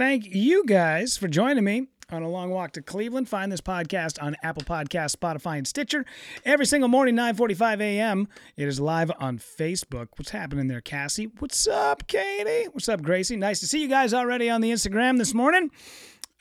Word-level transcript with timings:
thank 0.00 0.34
you 0.34 0.64
guys 0.64 1.18
for 1.18 1.28
joining 1.28 1.62
me 1.62 1.86
on 2.10 2.22
a 2.22 2.28
long 2.28 2.48
walk 2.48 2.72
to 2.72 2.80
Cleveland. 2.80 3.28
Find 3.28 3.52
this 3.52 3.60
podcast 3.60 4.16
on 4.22 4.34
Apple 4.42 4.62
Podcasts, 4.62 5.14
Spotify, 5.14 5.58
and 5.58 5.68
Stitcher 5.68 6.06
every 6.42 6.64
single 6.64 6.88
morning, 6.88 7.14
9:45 7.14 7.82
a.m. 7.82 8.26
It 8.56 8.66
is 8.66 8.80
live 8.80 9.12
on 9.20 9.36
Facebook. 9.36 10.08
What's 10.16 10.30
happening 10.30 10.68
there, 10.68 10.80
Cassie? 10.80 11.28
What's 11.38 11.68
up, 11.68 12.06
Katie? 12.06 12.70
What's 12.72 12.88
up, 12.88 13.02
Gracie? 13.02 13.36
Nice 13.36 13.60
to 13.60 13.66
see 13.66 13.82
you 13.82 13.88
guys 13.88 14.14
already 14.14 14.48
on 14.48 14.62
the 14.62 14.70
Instagram 14.70 15.18
this 15.18 15.34
morning. 15.34 15.70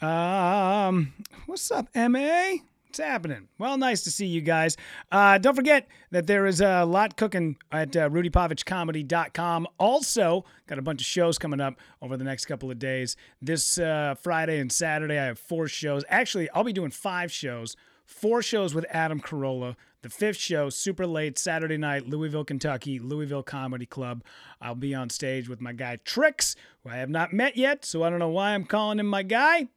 Um, 0.01 1.11
what's 1.45 1.69
up, 1.69 1.89
Ma? 1.93 2.53
What's 2.89 2.97
happening? 2.97 3.49
Well, 3.59 3.77
nice 3.77 4.01
to 4.05 4.11
see 4.11 4.25
you 4.25 4.41
guys. 4.41 4.75
Uh, 5.11 5.37
don't 5.37 5.53
forget 5.53 5.87
that 6.09 6.25
there 6.25 6.47
is 6.47 6.59
a 6.59 6.85
lot 6.85 7.17
cooking 7.17 7.57
at 7.71 7.95
uh, 7.95 8.09
rudypovich.comedy.com. 8.09 9.67
Also, 9.77 10.43
got 10.65 10.79
a 10.79 10.81
bunch 10.81 11.01
of 11.01 11.05
shows 11.05 11.37
coming 11.37 11.61
up 11.61 11.75
over 12.01 12.17
the 12.17 12.23
next 12.23 12.45
couple 12.47 12.71
of 12.71 12.79
days. 12.79 13.15
This 13.43 13.77
uh, 13.77 14.15
Friday 14.19 14.57
and 14.57 14.71
Saturday, 14.71 15.19
I 15.19 15.25
have 15.25 15.37
four 15.37 15.67
shows. 15.67 16.03
Actually, 16.09 16.49
I'll 16.49 16.63
be 16.63 16.73
doing 16.73 16.89
five 16.89 17.31
shows. 17.31 17.75
Four 18.07 18.41
shows 18.41 18.73
with 18.73 18.87
Adam 18.89 19.21
Carolla. 19.21 19.75
The 20.01 20.09
fifth 20.09 20.37
show, 20.37 20.71
super 20.71 21.05
late 21.05 21.37
Saturday 21.37 21.77
night, 21.77 22.09
Louisville, 22.09 22.43
Kentucky, 22.43 22.97
Louisville 22.97 23.43
Comedy 23.43 23.85
Club. 23.85 24.23
I'll 24.59 24.73
be 24.73 24.95
on 24.95 25.11
stage 25.11 25.47
with 25.47 25.61
my 25.61 25.73
guy 25.73 25.97
Tricks, 25.97 26.55
who 26.83 26.89
I 26.89 26.95
have 26.95 27.09
not 27.11 27.33
met 27.33 27.55
yet, 27.55 27.85
so 27.85 28.01
I 28.01 28.09
don't 28.09 28.17
know 28.17 28.29
why 28.29 28.55
I'm 28.55 28.65
calling 28.65 28.99
him 28.99 29.05
my 29.05 29.21
guy 29.21 29.67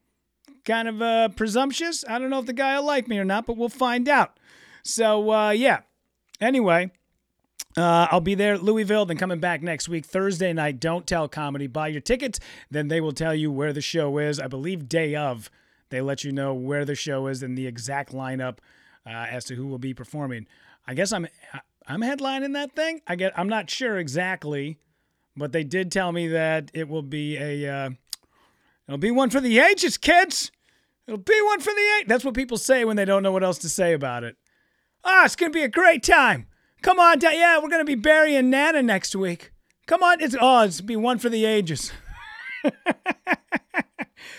kind 0.65 0.89
of 0.89 1.03
uh, 1.03 1.29
presumptuous. 1.31 2.05
I 2.09 2.19
don't 2.19 2.31
know 2.31 2.39
if 2.39 2.47
the 2.47 2.53
guy 2.53 2.79
will 2.79 2.87
like 2.87 3.09
me 3.09 3.19
or 3.19 3.25
not, 3.25 3.47
but 3.47 3.57
we'll 3.57 3.69
find 3.69 4.09
out. 4.09 4.39
So, 4.83 5.31
uh, 5.31 5.51
yeah. 5.51 5.81
Anyway, 6.41 6.91
uh, 7.77 8.09
I'll 8.11 8.21
be 8.21 8.35
there 8.35 8.59
Louisville, 8.59 9.07
then 9.07 9.17
coming 9.17 9.41
back 9.41 9.63
next 9.63 9.89
week, 9.89 10.05
Thursday 10.05 10.53
night. 10.53 10.81
Don't 10.81 11.07
tell 11.07 11.29
comedy. 11.29 11.67
Buy 11.67 11.89
your 11.89 12.01
tickets, 12.01 12.41
then 12.71 12.89
they 12.89 13.01
will 13.01 13.13
tell 13.13 13.35
you 13.35 13.51
where 13.51 13.73
the 13.73 13.81
show 13.81 14.19
is. 14.19 14.41
I 14.41 14.49
believe 14.49 14.89
day 14.89 15.15
of, 15.15 15.51
they 15.91 16.01
let 16.01 16.25
you 16.25 16.33
know 16.33 16.55
where 16.55 16.85
the 16.85 16.95
show 16.95 17.27
is 17.29 17.43
and 17.43 17.57
the 17.57 17.67
exact 17.67 18.13
lineup 18.13 18.59
uh, 19.07 19.11
as 19.11 19.45
to 19.47 19.55
who 19.55 19.67
will 19.67 19.79
be 19.79 19.95
performing. 19.95 20.47
I 20.87 20.95
guess 20.95 21.13
I'm 21.13 21.29
I'm 21.87 22.01
headlining 22.01 22.55
that 22.55 22.75
thing. 22.75 23.03
I 23.07 23.15
get 23.15 23.39
I'm 23.39 23.49
not 23.49 23.71
sure 23.71 23.99
exactly, 23.99 24.79
but 25.37 25.53
they 25.53 25.63
did 25.63 25.93
tell 25.93 26.11
me 26.11 26.29
that 26.29 26.71
it 26.75 26.89
will 26.89 27.03
be 27.03 27.37
a 27.37 27.69
uh, 27.69 27.91
It'll 28.93 28.99
be 28.99 29.11
one 29.11 29.31
for 29.31 29.41
the 29.41 29.59
ages, 29.59 29.97
kids. 29.97 30.51
It'll 31.07 31.19
be 31.19 31.41
one 31.43 31.61
for 31.61 31.73
the 31.73 31.97
ages. 31.99 32.09
That's 32.09 32.25
what 32.25 32.35
people 32.35 32.59
say 32.59 32.85
when 32.85 32.97
they 32.97 33.05
don't 33.05 33.23
know 33.23 33.33
what 33.33 33.45
else 33.45 33.59
to 33.59 33.69
say 33.69 33.93
about 33.93 34.25
it. 34.25 34.37
Ah, 35.05 35.25
it's 35.25 35.37
gonna 35.37 35.51
be 35.51 35.63
a 35.63 35.69
great 35.69 36.03
time. 36.03 36.47
Come 36.83 36.99
on, 36.99 37.21
yeah, 37.21 37.59
we're 37.61 37.69
gonna 37.69 37.85
be 37.85 37.95
burying 37.95 38.51
Nana 38.51 38.83
next 38.83 39.15
week. 39.17 39.53
Come 39.87 40.03
on, 40.03 40.21
it's 40.21 40.37
oh, 40.41 40.63
it's 40.63 40.81
be 40.81 40.97
one 40.97 41.19
for 41.19 41.29
the 41.29 41.45
ages. 41.45 41.93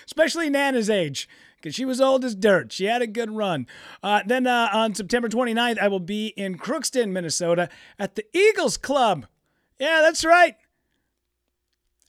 Especially 0.06 0.50
Nana's 0.50 0.90
age, 0.90 1.28
because 1.58 1.76
she 1.76 1.86
was 1.86 2.00
old 2.00 2.24
as 2.24 2.36
dirt. 2.36 2.72
She 2.72 2.86
had 2.86 3.02
a 3.02 3.08
good 3.08 3.32
run. 3.32 3.68
Uh, 4.02 4.22
then 4.26 4.48
uh, 4.48 4.70
on 4.72 4.96
September 4.96 5.28
29th, 5.28 5.80
I 5.80 5.88
will 5.90 6.00
be 6.00 6.28
in 6.28 6.58
Crookston, 6.58 7.12
Minnesota, 7.12 7.70
at 8.00 8.16
the 8.16 8.26
Eagles 8.34 8.78
Club. 8.78 9.26
Yeah, 9.80 10.00
that's 10.02 10.24
right. 10.24 10.56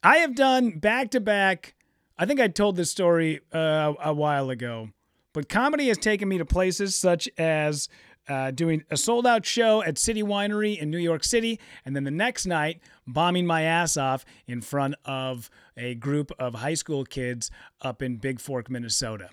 I 0.01 0.17
have 0.17 0.35
done 0.35 0.79
back 0.79 1.11
to 1.11 1.19
back 1.19 1.74
I 2.17 2.25
think 2.25 2.39
I 2.39 2.47
told 2.47 2.77
this 2.77 2.89
story 2.89 3.41
uh, 3.51 3.93
a 4.01 4.13
while 4.13 4.49
ago, 4.49 4.89
but 5.33 5.49
comedy 5.49 5.89
has 5.89 5.97
taken 5.97 6.29
me 6.29 6.37
to 6.37 6.45
places 6.45 6.95
such 6.95 7.27
as 7.37 7.89
uh, 8.29 8.51
doing 8.51 8.83
a 8.89 8.95
sold 8.95 9.27
out 9.27 9.45
show 9.45 9.83
at 9.83 9.97
City 9.97 10.23
Winery 10.23 10.77
in 10.77 10.89
New 10.89 10.97
York 10.97 11.25
City, 11.25 11.59
and 11.83 11.93
then 11.93 12.05
the 12.05 12.11
next 12.11 12.45
night, 12.45 12.79
bombing 13.05 13.45
my 13.45 13.63
ass 13.63 13.97
off 13.97 14.23
in 14.47 14.61
front 14.61 14.95
of 15.03 15.49
a 15.75 15.95
group 15.95 16.31
of 16.39 16.55
high 16.55 16.73
school 16.73 17.03
kids 17.03 17.51
up 17.81 18.01
in 18.01 18.17
Bigfork, 18.17 18.69
Minnesota. 18.69 19.29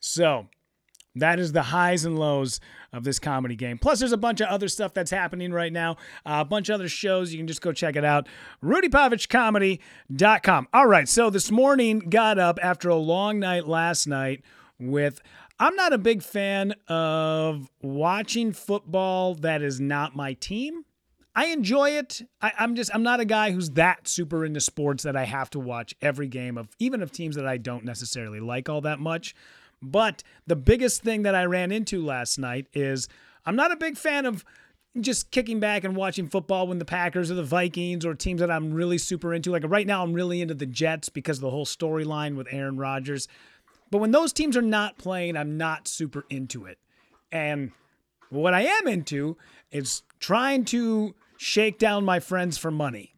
So, 0.00 0.48
that 1.16 1.38
is 1.38 1.52
the 1.52 1.62
highs 1.62 2.04
and 2.04 2.18
lows 2.18 2.60
of 2.92 3.04
this 3.04 3.18
comedy 3.18 3.56
game. 3.56 3.78
Plus, 3.78 4.00
there's 4.00 4.12
a 4.12 4.16
bunch 4.16 4.40
of 4.40 4.48
other 4.48 4.68
stuff 4.68 4.94
that's 4.94 5.10
happening 5.10 5.52
right 5.52 5.72
now. 5.72 5.92
Uh, 6.26 6.38
a 6.40 6.44
bunch 6.44 6.68
of 6.68 6.74
other 6.74 6.88
shows. 6.88 7.32
You 7.32 7.38
can 7.38 7.46
just 7.46 7.62
go 7.62 7.72
check 7.72 7.96
it 7.96 8.04
out. 8.04 8.28
RudyPovichComedy.com. 8.62 10.68
All 10.72 10.86
right. 10.86 11.08
So 11.08 11.30
this 11.30 11.50
morning, 11.50 12.00
got 12.00 12.38
up 12.38 12.58
after 12.62 12.88
a 12.88 12.96
long 12.96 13.38
night 13.38 13.66
last 13.66 14.06
night 14.06 14.42
with. 14.78 15.20
I'm 15.60 15.76
not 15.76 15.92
a 15.92 15.98
big 15.98 16.24
fan 16.24 16.74
of 16.88 17.70
watching 17.80 18.52
football 18.52 19.36
that 19.36 19.62
is 19.62 19.80
not 19.80 20.16
my 20.16 20.32
team. 20.32 20.84
I 21.36 21.46
enjoy 21.46 21.90
it. 21.90 22.22
I, 22.40 22.52
am 22.58 22.74
just 22.74 22.94
I'm 22.94 23.02
not 23.02 23.20
a 23.20 23.24
guy 23.24 23.50
who's 23.50 23.70
that 23.70 24.06
super 24.06 24.44
into 24.44 24.60
sports 24.60 25.02
that 25.02 25.16
I 25.16 25.24
have 25.24 25.50
to 25.50 25.60
watch 25.60 25.94
every 26.00 26.28
game 26.28 26.56
of 26.56 26.68
even 26.78 27.02
of 27.02 27.10
teams 27.10 27.36
that 27.36 27.46
I 27.46 27.56
don't 27.56 27.84
necessarily 27.84 28.40
like 28.40 28.68
all 28.68 28.80
that 28.82 29.00
much. 29.00 29.34
But 29.84 30.22
the 30.46 30.56
biggest 30.56 31.02
thing 31.02 31.22
that 31.22 31.34
I 31.34 31.44
ran 31.44 31.70
into 31.70 32.04
last 32.04 32.38
night 32.38 32.66
is 32.72 33.08
I'm 33.44 33.56
not 33.56 33.72
a 33.72 33.76
big 33.76 33.96
fan 33.96 34.26
of 34.26 34.44
just 35.00 35.30
kicking 35.30 35.60
back 35.60 35.84
and 35.84 35.96
watching 35.96 36.28
football 36.28 36.68
when 36.68 36.78
the 36.78 36.84
Packers 36.84 37.30
or 37.30 37.34
the 37.34 37.42
Vikings 37.42 38.06
or 38.06 38.14
teams 38.14 38.40
that 38.40 38.50
I'm 38.50 38.72
really 38.72 38.98
super 38.98 39.34
into. 39.34 39.50
Like 39.50 39.64
right 39.66 39.86
now, 39.86 40.02
I'm 40.02 40.12
really 40.12 40.40
into 40.40 40.54
the 40.54 40.66
Jets 40.66 41.08
because 41.08 41.38
of 41.38 41.42
the 41.42 41.50
whole 41.50 41.66
storyline 41.66 42.36
with 42.36 42.48
Aaron 42.50 42.76
Rodgers. 42.76 43.28
But 43.90 43.98
when 43.98 44.12
those 44.12 44.32
teams 44.32 44.56
are 44.56 44.62
not 44.62 44.98
playing, 44.98 45.36
I'm 45.36 45.56
not 45.56 45.88
super 45.88 46.24
into 46.30 46.64
it. 46.64 46.78
And 47.30 47.72
what 48.30 48.54
I 48.54 48.62
am 48.62 48.86
into 48.86 49.36
is 49.70 50.02
trying 50.20 50.64
to 50.66 51.14
shake 51.36 51.78
down 51.78 52.04
my 52.04 52.20
friends 52.20 52.56
for 52.56 52.70
money. 52.70 53.14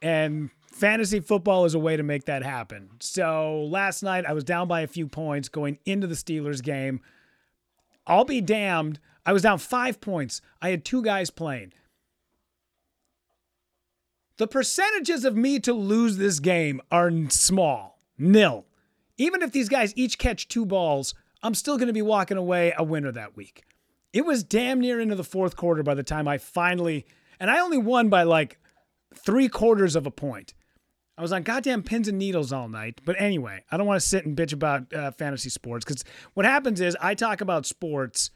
And 0.00 0.50
fantasy 0.78 1.20
football 1.20 1.64
is 1.64 1.74
a 1.74 1.78
way 1.78 1.96
to 1.96 2.02
make 2.02 2.24
that 2.26 2.42
happen. 2.42 2.90
So 3.00 3.64
last 3.64 4.02
night 4.02 4.24
I 4.24 4.32
was 4.32 4.44
down 4.44 4.68
by 4.68 4.80
a 4.82 4.86
few 4.86 5.08
points 5.08 5.48
going 5.48 5.78
into 5.84 6.06
the 6.06 6.14
Steelers 6.14 6.62
game. 6.62 7.00
I'll 8.06 8.24
be 8.24 8.40
damned. 8.40 9.00
I 9.26 9.32
was 9.32 9.42
down 9.42 9.58
five 9.58 10.00
points. 10.00 10.40
I 10.62 10.70
had 10.70 10.84
two 10.84 11.02
guys 11.02 11.30
playing. 11.30 11.72
The 14.38 14.46
percentages 14.46 15.24
of 15.24 15.36
me 15.36 15.58
to 15.60 15.72
lose 15.72 16.16
this 16.16 16.38
game 16.38 16.80
are 16.92 17.10
small, 17.28 17.98
nil. 18.16 18.66
Even 19.18 19.42
if 19.42 19.50
these 19.50 19.68
guys 19.68 19.92
each 19.96 20.16
catch 20.16 20.46
two 20.46 20.64
balls, 20.64 21.12
I'm 21.42 21.54
still 21.54 21.76
going 21.76 21.88
to 21.88 21.92
be 21.92 22.02
walking 22.02 22.36
away 22.36 22.72
a 22.78 22.84
winner 22.84 23.10
that 23.12 23.36
week. 23.36 23.64
It 24.12 24.24
was 24.24 24.44
damn 24.44 24.80
near 24.80 25.00
into 25.00 25.16
the 25.16 25.24
fourth 25.24 25.56
quarter 25.56 25.82
by 25.82 25.94
the 25.94 26.04
time 26.04 26.28
I 26.28 26.38
finally, 26.38 27.04
and 27.40 27.50
I 27.50 27.58
only 27.58 27.78
won 27.78 28.08
by 28.08 28.22
like 28.22 28.58
three 29.12 29.48
quarters 29.48 29.96
of 29.96 30.06
a 30.06 30.10
point. 30.10 30.54
I 31.18 31.22
was 31.22 31.32
on 31.32 31.42
goddamn 31.42 31.82
pins 31.82 32.06
and 32.06 32.16
needles 32.16 32.52
all 32.52 32.68
night. 32.68 33.00
But 33.04 33.20
anyway, 33.20 33.64
I 33.72 33.76
don't 33.76 33.88
want 33.88 34.00
to 34.00 34.06
sit 34.06 34.24
and 34.24 34.36
bitch 34.36 34.52
about 34.52 34.92
uh, 34.94 35.10
fantasy 35.10 35.50
sports 35.50 35.84
because 35.84 36.04
what 36.34 36.46
happens 36.46 36.80
is 36.80 36.96
I 37.00 37.14
talk 37.14 37.40
about 37.40 37.66
sports 37.66 38.30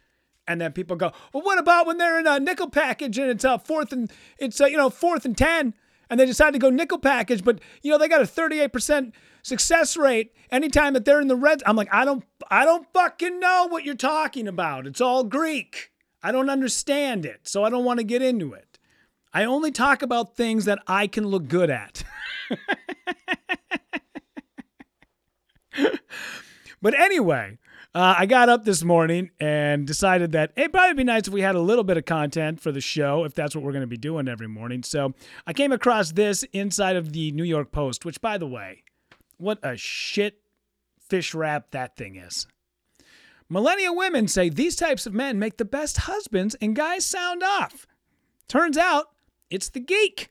and 0.49 0.61
then 0.61 0.73
people 0.73 0.97
go, 0.97 1.13
well, 1.33 1.45
what 1.45 1.61
about 1.61 1.87
when 1.87 1.99
they're 1.99 2.19
in 2.19 2.27
a 2.27 2.41
nickel 2.41 2.69
package 2.69 3.19
and 3.19 3.31
it's 3.31 3.45
a 3.45 3.61
fourth 3.61 3.93
and 3.93 4.11
it's 4.37 4.61
uh, 4.61 4.67
you 4.67 4.77
know 4.77 4.91
fourth 4.91 5.25
and 5.25 5.39
ten 5.39 5.75
and 6.11 6.19
they 6.19 6.27
decide 6.27 6.55
to 6.55 6.59
go 6.59 6.71
nickel 6.71 6.99
package, 6.99 7.45
but 7.45 7.61
you 7.83 7.91
know 7.93 7.99
they 7.99 8.09
got 8.09 8.21
a 8.21 8.25
38% 8.25 9.13
success 9.43 9.97
rate 9.97 10.35
anytime 10.51 10.95
that 10.95 11.05
they're 11.05 11.21
in 11.21 11.29
the 11.29 11.37
red. 11.37 11.63
I'm 11.65 11.77
like, 11.77 11.89
I 11.93 12.05
don't, 12.05 12.25
I 12.51 12.65
don't 12.65 12.87
fucking 12.93 13.39
know 13.39 13.69
what 13.71 13.85
you're 13.85 13.95
talking 13.95 14.49
about. 14.49 14.89
It's 14.89 15.01
all 15.01 15.23
Greek. 15.23 15.93
I 16.21 16.33
don't 16.33 16.51
understand 16.51 17.25
it, 17.25 17.43
so 17.45 17.63
I 17.63 17.71
don't 17.71 17.85
want 17.85 18.01
to 18.01 18.05
get 18.05 18.23
into 18.23 18.53
it. 18.53 18.72
I 19.35 19.45
only 19.45 19.71
talk 19.71 20.03
about 20.03 20.37
things 20.37 20.67
that 20.67 20.79
I 20.87 21.07
can 21.07 21.27
look 21.27 21.49
good 21.49 21.71
at. 21.71 22.05
but 26.83 26.95
anyway, 26.95 27.59
uh, 27.95 28.15
I 28.19 28.27
got 28.27 28.49
up 28.49 28.65
this 28.65 28.83
morning 28.83 29.31
and 29.41 29.87
decided 29.87 30.33
that 30.33 30.53
it'd 30.57 30.73
probably 30.73 30.95
be 30.95 31.05
nice 31.05 31.29
if 31.29 31.33
we 31.33 31.41
had 31.41 31.55
a 31.55 31.61
little 31.61 31.85
bit 31.85 31.97
of 31.97 32.05
content 32.05 32.61
for 32.61 32.73
the 32.73 32.81
show, 32.81 33.25
if 33.25 33.35
that's 33.35 33.55
what 33.55 33.65
we're 33.65 33.73
going 33.73 33.83
to 33.83 33.87
be 33.87 33.97
doing 33.97 34.29
every 34.29 34.49
morning. 34.49 34.83
So 34.83 35.15
I 35.47 35.53
came 35.53 35.73
across 35.73 36.13
this 36.13 36.43
inside 36.53 36.97
of 36.97 37.13
the 37.13 37.33
New 37.33 37.45
York 37.45 37.73
Post, 37.73 38.05
which, 38.05 38.21
by 38.21 38.37
the 38.37 38.47
way, 38.47 38.83
what 39.39 39.59
a 39.63 39.77
shit 39.77 40.41
fish 41.09 41.35
wrap 41.35 41.71
that 41.71 41.97
thing 41.97 42.17
is. 42.17 42.47
Millennial 43.49 43.95
women 43.97 44.29
say 44.29 44.49
these 44.49 44.77
types 44.77 45.07
of 45.07 45.13
men 45.13 45.39
make 45.39 45.59
the 45.59 45.65
best 45.65 45.99
husbands 45.99 46.55
and 46.63 46.75
guys 46.77 47.05
sound 47.05 47.43
off. 47.43 47.87
Turns 48.49 48.79
out 48.79 49.12
it's 49.53 49.69
the 49.69 49.81
geek 49.81 50.31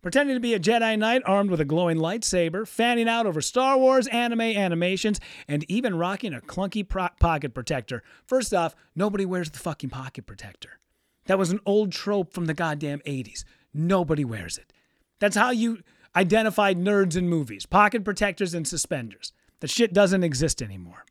pretending 0.00 0.36
to 0.36 0.40
be 0.40 0.52
a 0.52 0.60
Jedi 0.60 0.98
Knight 0.98 1.22
armed 1.24 1.50
with 1.50 1.60
a 1.60 1.64
glowing 1.64 1.96
lightsaber, 1.96 2.68
fanning 2.68 3.08
out 3.08 3.26
over 3.26 3.40
Star 3.40 3.78
Wars, 3.78 4.06
anime, 4.08 4.40
animations, 4.40 5.18
and 5.48 5.64
even 5.70 5.96
rocking 5.96 6.34
a 6.34 6.40
clunky 6.40 6.86
pro- 6.86 7.08
pocket 7.18 7.54
protector. 7.54 8.02
First 8.26 8.52
off, 8.52 8.74
nobody 8.94 9.24
wears 9.24 9.50
the 9.50 9.58
fucking 9.58 9.88
pocket 9.88 10.26
protector. 10.26 10.78
That 11.24 11.38
was 11.38 11.50
an 11.50 11.60
old 11.64 11.90
trope 11.90 12.34
from 12.34 12.44
the 12.44 12.52
goddamn 12.52 13.00
80s. 13.00 13.44
Nobody 13.72 14.26
wears 14.26 14.58
it. 14.58 14.72
That's 15.20 15.36
how 15.36 15.50
you 15.50 15.80
identified 16.14 16.78
nerds 16.78 17.16
in 17.16 17.28
movies 17.28 17.64
pocket 17.64 18.04
protectors 18.04 18.52
and 18.52 18.68
suspenders. 18.68 19.32
That 19.60 19.70
shit 19.70 19.94
doesn't 19.94 20.22
exist 20.22 20.60
anymore. 20.60 21.06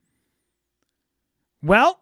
Well, 1.64 2.00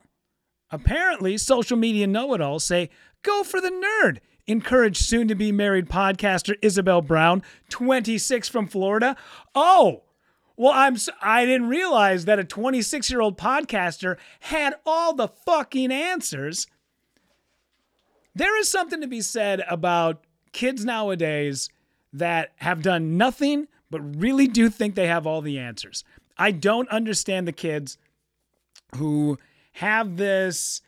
apparently, 0.69 1.38
social 1.38 1.77
media 1.77 2.06
know 2.06 2.33
it 2.33 2.42
all 2.42 2.59
say 2.59 2.89
go 3.24 3.44
for 3.44 3.62
the 3.62 3.69
nerd 3.69 4.18
encourage 4.51 4.98
soon 4.98 5.27
to 5.27 5.36
be 5.36 5.51
married 5.51 5.89
podcaster 5.89 6.56
Isabel 6.62 7.01
Brown, 7.01 7.42
26 7.69 8.50
from 8.50 8.68
Florida. 8.68 9.15
Oh, 9.56 10.03
Well, 10.57 10.74
I'm 10.74 10.98
I 11.21 11.45
didn't 11.45 11.69
realize 11.69 12.25
that 12.25 12.39
a 12.39 12.44
26 12.44 13.09
year 13.09 13.21
old 13.21 13.38
podcaster 13.38 14.18
had 14.42 14.75
all 14.86 15.13
the 15.13 15.27
fucking 15.27 15.92
answers. 15.92 16.68
There 18.36 18.57
is 18.59 18.69
something 18.69 19.01
to 19.01 19.07
be 19.07 19.21
said 19.21 19.63
about 19.69 20.24
kids 20.53 20.86
nowadays 20.86 21.69
that 22.13 22.51
have 22.57 22.81
done 22.81 23.18
nothing 23.18 23.68
but 23.89 24.01
really 24.21 24.48
do 24.48 24.69
think 24.69 24.95
they 24.95 25.07
have 25.07 25.27
all 25.27 25.42
the 25.42 25.59
answers. 25.59 26.03
I 26.38 26.51
don't 26.51 26.89
understand 26.89 27.48
the 27.48 27.51
kids 27.51 27.98
who 28.95 29.38
have 29.74 30.18
this 30.18 30.81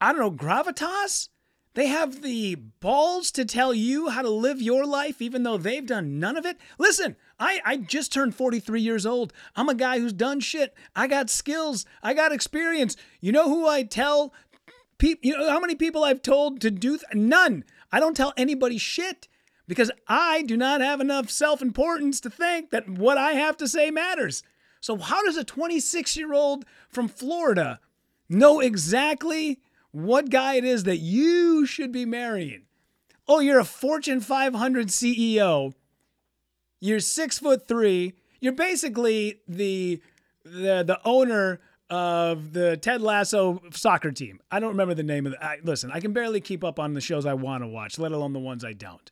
I 0.00 0.12
don't 0.12 0.20
know, 0.20 0.30
gravitas? 0.30 1.28
They 1.74 1.86
have 1.86 2.22
the 2.22 2.56
balls 2.56 3.30
to 3.32 3.44
tell 3.44 3.72
you 3.72 4.08
how 4.08 4.22
to 4.22 4.30
live 4.30 4.60
your 4.60 4.84
life, 4.84 5.22
even 5.22 5.44
though 5.44 5.56
they've 5.58 5.86
done 5.86 6.18
none 6.18 6.36
of 6.36 6.44
it. 6.44 6.56
Listen, 6.78 7.14
I, 7.38 7.60
I 7.64 7.76
just 7.76 8.12
turned 8.12 8.34
43 8.34 8.80
years 8.80 9.06
old. 9.06 9.32
I'm 9.54 9.68
a 9.68 9.74
guy 9.74 10.00
who's 10.00 10.12
done 10.12 10.40
shit. 10.40 10.74
I 10.96 11.06
got 11.06 11.30
skills. 11.30 11.86
I 12.02 12.14
got 12.14 12.32
experience. 12.32 12.96
You 13.20 13.30
know 13.32 13.48
who 13.48 13.68
I 13.68 13.84
tell 13.84 14.32
people? 14.98 15.20
You 15.22 15.38
know 15.38 15.50
how 15.50 15.60
many 15.60 15.76
people 15.76 16.02
I've 16.02 16.22
told 16.22 16.60
to 16.62 16.70
do? 16.70 16.98
Th- 16.98 17.14
none. 17.14 17.64
I 17.92 18.00
don't 18.00 18.16
tell 18.16 18.32
anybody 18.36 18.78
shit 18.78 19.28
because 19.68 19.90
I 20.08 20.42
do 20.42 20.56
not 20.56 20.80
have 20.80 21.00
enough 21.00 21.30
self 21.30 21.62
importance 21.62 22.20
to 22.22 22.30
think 22.30 22.70
that 22.70 22.88
what 22.88 23.18
I 23.18 23.32
have 23.32 23.56
to 23.58 23.68
say 23.68 23.90
matters. 23.90 24.42
So, 24.80 24.96
how 24.96 25.22
does 25.24 25.36
a 25.36 25.44
26 25.44 26.16
year 26.16 26.32
old 26.32 26.64
from 26.88 27.06
Florida 27.06 27.78
know 28.28 28.60
exactly 28.60 29.60
what 29.92 30.30
guy 30.30 30.54
it 30.54 30.64
is 30.64 30.84
that 30.84 30.98
you 30.98 31.66
should 31.66 31.92
be 31.92 32.04
marrying? 32.04 32.62
Oh, 33.26 33.40
you're 33.40 33.58
a 33.58 33.64
Fortune 33.64 34.20
500 34.20 34.88
CEO. 34.88 35.74
You're 36.80 37.00
six 37.00 37.38
foot 37.38 37.66
three. 37.68 38.14
You're 38.40 38.52
basically 38.52 39.40
the 39.48 40.00
the 40.44 40.82
the 40.84 41.00
owner 41.04 41.60
of 41.90 42.52
the 42.52 42.76
Ted 42.76 43.00
Lasso 43.00 43.62
soccer 43.72 44.12
team. 44.12 44.40
I 44.50 44.60
don't 44.60 44.70
remember 44.70 44.94
the 44.94 45.02
name 45.02 45.26
of 45.26 45.32
the. 45.32 45.44
I, 45.44 45.58
listen, 45.62 45.90
I 45.92 46.00
can 46.00 46.12
barely 46.12 46.40
keep 46.40 46.62
up 46.62 46.78
on 46.78 46.94
the 46.94 47.00
shows 47.00 47.26
I 47.26 47.34
want 47.34 47.62
to 47.62 47.68
watch, 47.68 47.98
let 47.98 48.12
alone 48.12 48.32
the 48.32 48.38
ones 48.38 48.64
I 48.64 48.72
don't. 48.72 49.10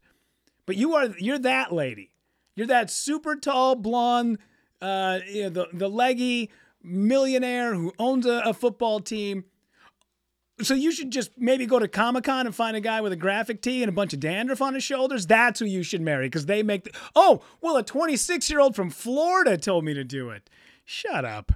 But 0.67 0.77
you 0.77 0.95
are 0.95 1.09
you're 1.19 1.39
that 1.41 1.73
lady. 1.73 2.11
You're 2.55 2.67
that 2.69 2.91
super 2.91 3.37
tall 3.37 3.75
blonde, 3.75 4.39
uh, 4.81 5.21
you 5.29 5.45
know, 5.45 5.49
the 5.51 5.67
the 5.73 5.89
leggy 5.89 6.51
millionaire 6.83 7.75
who 7.75 7.93
owns 7.99 8.27
a, 8.27 8.43
a 8.45 8.55
football 8.55 9.01
team. 9.01 9.45
So 10.63 10.73
you 10.73 10.91
should 10.91 11.11
just 11.11 11.33
maybe 11.37 11.67
go 11.67 11.79
to 11.79 11.87
Comic 11.87 12.25
Con 12.25 12.47
and 12.47 12.55
find 12.55 12.77
a 12.77 12.81
guy 12.81 13.03
with 13.03 13.13
a 13.13 13.17
graphic 13.17 13.61
tee 13.61 13.83
and 13.83 13.91
a 13.91 13.93
bunch 13.93 14.15
of 14.15 14.21
dandruff 14.21 14.63
on 14.63 14.73
his 14.73 14.83
shoulders. 14.83 15.27
That's 15.27 15.61
who 15.61 15.67
you 15.67 15.83
should 15.83 16.01
marry 16.01 16.27
because 16.27 16.47
they 16.47 16.63
make. 16.63 16.85
The, 16.85 16.93
oh, 17.15 17.43
well, 17.61 17.77
a 17.77 17.83
26 17.83 18.49
year 18.49 18.61
old 18.61 18.75
from 18.75 18.89
Florida 18.89 19.59
told 19.59 19.85
me 19.85 19.93
to 19.93 20.05
do 20.05 20.31
it. 20.31 20.49
Shut 20.85 21.25
up. 21.25 21.53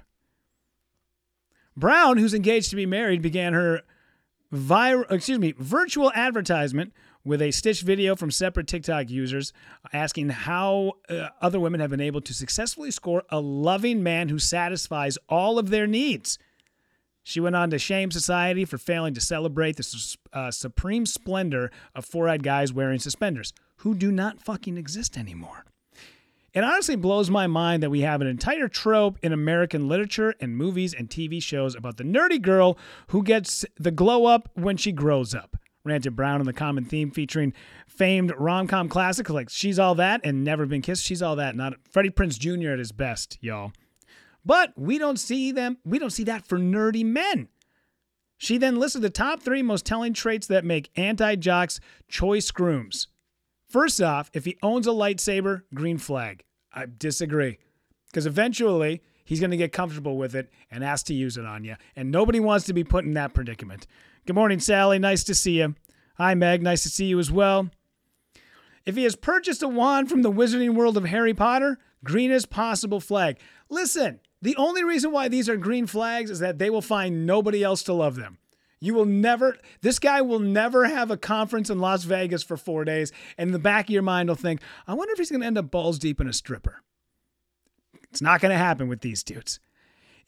Brown, 1.75 2.17
who's 2.17 2.33
engaged 2.33 2.69
to 2.69 2.75
be 2.75 2.85
married, 2.85 3.21
began 3.23 3.53
her 3.53 3.81
vir- 4.51 5.05
excuse 5.09 5.39
me, 5.39 5.53
virtual 5.57 6.11
advertisement 6.13 6.93
with 7.23 7.41
a 7.41 7.51
stitched 7.51 7.83
video 7.83 8.15
from 8.15 8.29
separate 8.29 8.67
TikTok 8.67 9.09
users 9.09 9.53
asking 9.93 10.29
how 10.29 10.93
uh, 11.09 11.29
other 11.41 11.59
women 11.59 11.79
have 11.79 11.89
been 11.89 12.01
able 12.01 12.21
to 12.21 12.33
successfully 12.33 12.91
score 12.91 13.23
a 13.29 13.39
loving 13.39 14.03
man 14.03 14.29
who 14.29 14.39
satisfies 14.39 15.17
all 15.29 15.57
of 15.57 15.69
their 15.69 15.87
needs. 15.87 16.37
She 17.23 17.39
went 17.39 17.55
on 17.55 17.69
to 17.69 17.79
shame 17.79 18.11
society 18.11 18.65
for 18.65 18.77
failing 18.77 19.13
to 19.13 19.21
celebrate 19.21 19.77
the 19.77 20.17
uh, 20.33 20.51
supreme 20.51 21.05
splendor 21.05 21.71
of 21.93 22.05
four 22.05 22.27
eyed 22.27 22.43
guys 22.43 22.73
wearing 22.73 22.99
suspenders, 22.99 23.53
who 23.77 23.93
do 23.93 24.11
not 24.11 24.41
fucking 24.41 24.77
exist 24.77 25.17
anymore. 25.17 25.65
It 26.53 26.65
honestly 26.65 26.97
blows 26.97 27.29
my 27.29 27.47
mind 27.47 27.81
that 27.81 27.89
we 27.89 28.01
have 28.01 28.19
an 28.19 28.27
entire 28.27 28.67
trope 28.67 29.17
in 29.21 29.31
American 29.31 29.87
literature 29.87 30.33
and 30.41 30.57
movies 30.57 30.93
and 30.93 31.09
TV 31.09 31.41
shows 31.41 31.75
about 31.75 31.95
the 31.95 32.03
nerdy 32.03 32.41
girl 32.41 32.77
who 33.07 33.23
gets 33.23 33.63
the 33.77 33.91
glow 33.91 34.25
up 34.25 34.49
when 34.55 34.75
she 34.75 34.91
grows 34.91 35.33
up. 35.33 35.55
Ranted 35.85 36.15
Brown 36.15 36.41
on 36.41 36.45
the 36.45 36.53
common 36.53 36.83
theme 36.83 37.09
featuring 37.09 37.53
famed 37.87 38.33
rom 38.37 38.67
com 38.67 38.89
classics 38.89 39.29
like 39.29 39.49
She's 39.49 39.79
All 39.79 39.95
That 39.95 40.21
and 40.23 40.43
Never 40.43 40.65
Been 40.65 40.81
Kissed. 40.81 41.03
She's 41.03 41.21
All 41.21 41.37
That, 41.37 41.55
not 41.55 41.73
Freddie 41.89 42.09
Prinze 42.09 42.37
Jr. 42.37 42.71
at 42.71 42.79
his 42.79 42.91
best, 42.91 43.37
y'all. 43.41 43.71
But 44.45 44.73
we 44.75 44.97
don't 44.97 45.19
see 45.19 45.51
them, 45.51 45.77
we 45.85 45.99
don't 45.99 46.09
see 46.09 46.23
that 46.25 46.47
for 46.47 46.57
nerdy 46.57 47.05
men. 47.05 47.47
She 48.37 48.57
then 48.57 48.79
listed 48.79 49.03
the 49.03 49.11
top 49.11 49.41
three 49.41 49.61
most 49.61 49.85
telling 49.85 50.13
traits 50.13 50.47
that 50.47 50.65
make 50.65 50.89
anti 50.95 51.35
jocks 51.35 51.79
choice 52.07 52.49
grooms. 52.49 53.07
First 53.69 54.01
off, 54.01 54.31
if 54.33 54.45
he 54.45 54.57
owns 54.63 54.87
a 54.87 54.91
lightsaber, 54.91 55.61
green 55.73 55.97
flag. 55.97 56.43
I 56.73 56.87
disagree. 56.97 57.59
Because 58.07 58.25
eventually 58.25 59.01
he's 59.23 59.39
going 59.39 59.51
to 59.51 59.57
get 59.57 59.71
comfortable 59.71 60.17
with 60.17 60.35
it 60.35 60.49
and 60.71 60.83
ask 60.83 61.05
to 61.05 61.13
use 61.13 61.37
it 61.37 61.45
on 61.45 61.63
you. 61.63 61.75
And 61.95 62.11
nobody 62.11 62.39
wants 62.39 62.65
to 62.65 62.73
be 62.73 62.83
put 62.83 63.05
in 63.05 63.13
that 63.13 63.33
predicament. 63.33 63.85
Good 64.25 64.35
morning, 64.35 64.59
Sally. 64.59 64.99
Nice 64.99 65.23
to 65.25 65.35
see 65.35 65.59
you. 65.59 65.75
Hi, 66.17 66.33
Meg. 66.33 66.61
Nice 66.61 66.83
to 66.83 66.89
see 66.89 67.05
you 67.05 67.19
as 67.19 67.31
well. 67.31 67.69
If 68.85 68.95
he 68.95 69.03
has 69.03 69.15
purchased 69.15 69.61
a 69.61 69.67
wand 69.67 70.09
from 70.09 70.23
the 70.23 70.31
wizarding 70.31 70.73
world 70.73 70.97
of 70.97 71.05
Harry 71.05 71.33
Potter, 71.33 71.77
greenest 72.03 72.49
possible 72.49 72.99
flag. 72.99 73.37
Listen, 73.69 74.19
the 74.41 74.55
only 74.55 74.83
reason 74.83 75.11
why 75.11 75.27
these 75.27 75.47
are 75.49 75.57
green 75.57 75.87
flags 75.87 76.31
is 76.31 76.39
that 76.39 76.57
they 76.57 76.69
will 76.69 76.81
find 76.81 77.25
nobody 77.25 77.63
else 77.63 77.83
to 77.83 77.93
love 77.93 78.15
them. 78.15 78.37
You 78.79 78.95
will 78.95 79.05
never, 79.05 79.57
this 79.81 79.99
guy 79.99 80.21
will 80.21 80.39
never 80.39 80.85
have 80.85 81.11
a 81.11 81.17
conference 81.17 81.69
in 81.69 81.79
Las 81.79 82.03
Vegas 82.03 82.41
for 82.41 82.57
four 82.57 82.83
days. 82.83 83.11
And 83.37 83.49
in 83.49 83.53
the 83.53 83.59
back 83.59 83.85
of 83.85 83.91
your 83.91 84.01
mind 84.01 84.27
will 84.27 84.35
think, 84.35 84.61
I 84.87 84.95
wonder 84.95 85.11
if 85.11 85.19
he's 85.19 85.29
going 85.29 85.41
to 85.41 85.47
end 85.47 85.59
up 85.59 85.69
balls 85.69 85.99
deep 85.99 86.19
in 86.19 86.27
a 86.27 86.33
stripper. 86.33 86.81
It's 88.09 88.21
not 88.21 88.41
going 88.41 88.51
to 88.51 88.57
happen 88.57 88.87
with 88.87 89.01
these 89.01 89.23
dudes. 89.23 89.59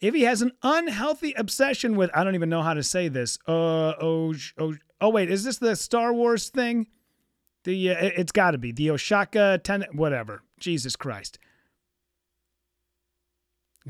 If 0.00 0.14
he 0.14 0.22
has 0.22 0.40
an 0.40 0.52
unhealthy 0.62 1.34
obsession 1.36 1.96
with, 1.96 2.10
I 2.14 2.22
don't 2.22 2.36
even 2.36 2.48
know 2.48 2.62
how 2.62 2.74
to 2.74 2.82
say 2.82 3.08
this. 3.08 3.38
Uh, 3.48 3.94
oh, 4.00 4.34
oh, 4.58 4.74
oh 5.00 5.08
wait, 5.08 5.30
is 5.30 5.44
this 5.44 5.58
the 5.58 5.74
Star 5.74 6.12
Wars 6.12 6.48
thing? 6.48 6.86
The 7.64 7.90
uh, 7.90 7.96
it's 7.98 8.32
got 8.32 8.52
to 8.52 8.58
be 8.58 8.72
the 8.72 8.88
Oshaka 8.88 9.62
ten, 9.62 9.86
whatever. 9.92 10.42
Jesus 10.60 10.96
Christ. 10.96 11.38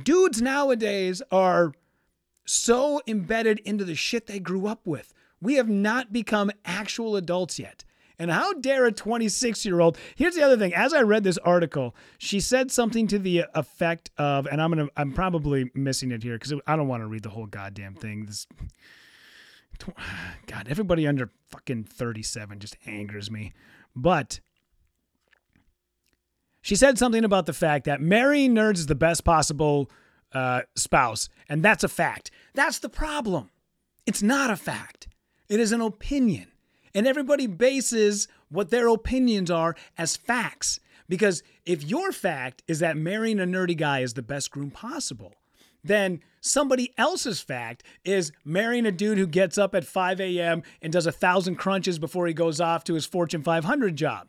Dudes 0.01 0.43
nowadays 0.43 1.23
are 1.31 1.73
so 2.45 3.01
embedded 3.07 3.61
into 3.61 3.85
the 3.85 3.95
shit 3.95 4.27
they 4.27 4.41
grew 4.41 4.67
up 4.67 4.87
with. 4.87 5.13
We 5.41 5.55
have 5.55 5.69
not 5.69 6.13
become 6.13 6.51
actual 6.65 7.17
adults 7.17 7.59
yet. 7.59 7.85
And 8.19 8.31
how 8.31 8.53
dare 8.55 8.87
a 8.87 8.93
26 8.93 9.67
year 9.67 9.81
old? 9.81 9.99
Here's 10.15 10.37
the 10.37 10.43
other 10.43 10.57
thing. 10.57 10.73
As 10.73 10.95
I 10.95 11.03
read 11.03 11.25
this 11.25 11.39
article, 11.39 11.95
she 12.19 12.39
said 12.39 12.71
something 12.71 13.07
to 13.09 13.19
the 13.19 13.45
effect 13.55 14.11
of, 14.19 14.47
and 14.47 14.63
I'm 14.63 14.71
gonna, 14.71 14.89
I'm 14.97 15.13
probably 15.13 15.71
missing 15.75 16.13
it 16.13 16.23
here 16.23 16.39
because 16.39 16.55
I 16.67 16.77
don't 16.77 16.89
want 16.89 17.03
to 17.03 17.07
read 17.07 17.25
the 17.25 17.31
whole 17.31 17.47
goddamn 17.47 17.95
thing. 17.95 18.27
This, 18.27 18.47
God, 20.47 20.69
everybody 20.69 21.07
under 21.07 21.31
fucking 21.51 21.85
37 21.85 22.61
just 22.61 22.77
angers 22.87 23.31
me. 23.31 23.53
But 23.97 24.41
she 26.65 26.77
said 26.77 26.97
something 26.97 27.25
about 27.25 27.45
the 27.45 27.53
fact 27.53 27.85
that 27.85 28.01
marrying 28.01 28.55
nerds 28.55 28.79
is 28.79 28.87
the 28.87 28.95
best 28.95 29.23
possible 29.23 29.91
uh, 30.33 30.63
spouse, 30.75 31.29
and 31.47 31.63
that's 31.63 31.85
a 31.85 31.89
fact. 31.89 32.31
That's 32.55 32.79
the 32.79 32.89
problem. 32.89 33.51
It's 34.07 34.23
not 34.23 34.49
a 34.49 34.57
fact. 34.57 35.07
It 35.51 35.61
is 35.61 35.73
an 35.73 35.83
opinion. 35.83 36.47
And 36.95 37.07
everybody 37.07 37.47
bases 37.47 38.29
what 38.49 38.71
their 38.71 38.89
opinions 38.89 39.51
are 39.51 39.77
as 39.99 40.17
facts. 40.17 40.81
Because 41.07 41.43
if 41.67 41.85
your 41.85 42.13
fact 42.13 42.63
is 42.67 42.79
that 42.79 42.97
marrying 42.97 43.41
a 43.41 43.45
nerdy 43.45 43.77
guy 43.77 44.01
is 44.01 44.15
the 44.15 44.23
best 44.23 44.51
groom 44.51 44.71
possible, 44.71 45.35
then 45.85 46.21
somebody 46.41 46.95
else's 46.97 47.43
fact 47.43 47.83
is 48.07 48.33
marrying 48.43 48.87
a 48.87 48.93
dude 48.93 49.19
who 49.19 49.27
gets 49.27 49.59
up 49.59 49.75
at 49.75 49.85
5 49.85 50.19
a.m. 50.19 50.63
and 50.81 50.95
does 50.95 51.07
a 51.07 51.13
thousand 51.13 51.57
crunches 51.57 51.99
before 51.99 52.27
he 52.27 52.33
goes 52.33 52.59
off 52.59 52.85
to 52.85 52.95
his 52.95 53.05
Fortune 53.05 53.43
500 53.43 53.97
job. 53.97 54.29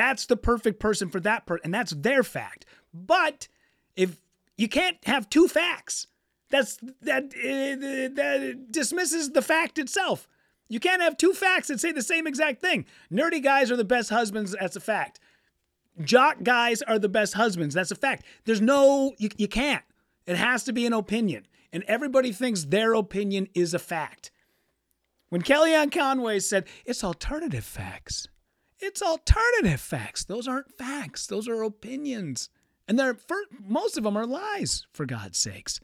That's 0.00 0.24
the 0.24 0.36
perfect 0.38 0.80
person 0.80 1.10
for 1.10 1.20
that 1.20 1.44
person, 1.44 1.60
and 1.64 1.74
that's 1.74 1.90
their 1.90 2.22
fact. 2.22 2.64
But 2.94 3.48
if 3.96 4.16
you 4.56 4.66
can't 4.66 4.96
have 5.04 5.28
two 5.28 5.46
facts, 5.46 6.06
that's 6.48 6.78
that 7.02 7.24
uh, 7.24 8.14
that 8.14 8.68
dismisses 8.70 9.32
the 9.32 9.42
fact 9.42 9.78
itself. 9.78 10.26
You 10.70 10.80
can't 10.80 11.02
have 11.02 11.18
two 11.18 11.34
facts 11.34 11.68
that 11.68 11.80
say 11.80 11.92
the 11.92 12.00
same 12.00 12.26
exact 12.26 12.62
thing. 12.62 12.86
Nerdy 13.12 13.42
guys 13.42 13.70
are 13.70 13.76
the 13.76 13.84
best 13.84 14.08
husbands. 14.08 14.56
That's 14.58 14.74
a 14.74 14.80
fact. 14.80 15.20
Jock 16.00 16.42
guys 16.42 16.80
are 16.80 16.98
the 16.98 17.10
best 17.10 17.34
husbands. 17.34 17.74
That's 17.74 17.90
a 17.90 17.94
fact. 17.94 18.24
There's 18.46 18.62
no, 18.62 19.12
you, 19.18 19.28
you 19.36 19.48
can't. 19.48 19.84
It 20.26 20.36
has 20.36 20.64
to 20.64 20.72
be 20.72 20.86
an 20.86 20.94
opinion. 20.94 21.46
And 21.74 21.84
everybody 21.86 22.32
thinks 22.32 22.64
their 22.64 22.94
opinion 22.94 23.48
is 23.54 23.74
a 23.74 23.78
fact. 23.78 24.30
When 25.28 25.42
Kellyanne 25.42 25.92
Conway 25.92 26.38
said, 26.38 26.64
it's 26.86 27.04
alternative 27.04 27.64
facts, 27.66 28.28
it's 28.80 29.02
alternative 29.02 29.80
facts. 29.80 30.24
Those 30.24 30.48
aren't 30.48 30.72
facts, 30.72 31.26
those 31.26 31.48
are 31.48 31.62
opinions. 31.62 32.48
And 32.88 32.98
they're, 32.98 33.14
for, 33.14 33.36
most 33.64 33.96
of 33.96 34.02
them 34.02 34.16
are 34.16 34.26
lies, 34.26 34.84
for 34.92 35.06
God's 35.06 35.38
sakes. 35.38 35.78